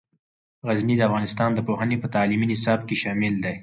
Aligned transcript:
غزني 0.67 0.95
د 0.97 1.01
افغانستان 1.09 1.49
د 1.53 1.59
پوهنې 1.67 1.97
په 1.99 2.07
تعلیمي 2.15 2.45
نصاب 2.51 2.79
کې 2.87 2.95
شامل 3.03 3.33
دی. 3.45 3.55